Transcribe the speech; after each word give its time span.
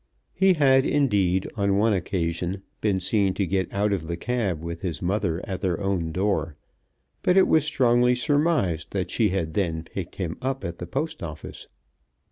He 0.33 0.53
had, 0.53 0.83
indeed, 0.83 1.47
on 1.55 1.77
one 1.77 1.93
occasion 1.93 2.63
been 2.81 2.99
seen 2.99 3.35
to 3.35 3.45
get 3.45 3.71
out 3.71 3.93
of 3.93 4.07
the 4.07 4.17
cab 4.17 4.63
with 4.63 4.81
his 4.81 4.99
mother 4.99 5.43
at 5.47 5.61
their 5.61 5.79
own 5.79 6.11
door, 6.11 6.55
but 7.21 7.37
it 7.37 7.47
was 7.47 7.65
strongly 7.65 8.15
surmised 8.15 8.93
that 8.93 9.11
she 9.11 9.29
had 9.29 9.53
then 9.53 9.83
picked 9.83 10.15
him 10.15 10.39
up 10.41 10.65
at 10.65 10.79
the 10.79 10.87
Post 10.87 11.21
Office. 11.21 11.67